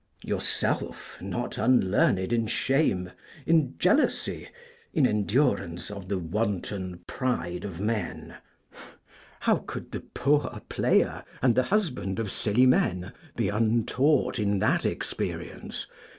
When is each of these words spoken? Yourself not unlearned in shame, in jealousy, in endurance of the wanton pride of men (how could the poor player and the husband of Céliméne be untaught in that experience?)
Yourself 0.23 1.15
not 1.21 1.59
unlearned 1.59 2.33
in 2.33 2.47
shame, 2.47 3.11
in 3.45 3.77
jealousy, 3.77 4.49
in 4.95 5.05
endurance 5.05 5.91
of 5.91 6.07
the 6.09 6.17
wanton 6.17 7.01
pride 7.05 7.63
of 7.63 7.79
men 7.79 8.37
(how 9.41 9.57
could 9.67 9.91
the 9.91 9.99
poor 10.01 10.59
player 10.69 11.23
and 11.39 11.53
the 11.53 11.61
husband 11.69 12.17
of 12.17 12.29
Céliméne 12.29 13.13
be 13.35 13.49
untaught 13.49 14.39
in 14.39 14.57
that 14.57 14.87
experience?) 14.87 15.85